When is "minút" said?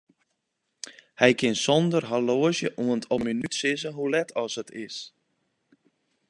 3.27-3.53